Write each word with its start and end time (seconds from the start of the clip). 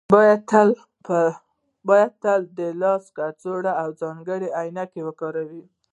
باید 1.87 2.11
تل 2.27 2.41
د 2.57 2.59
لاس 2.81 3.03
کڅوړې 3.17 3.73
او 3.83 3.89
ځانګړې 4.01 4.47
عینکې 4.59 5.01
وکاروئ 5.07 5.63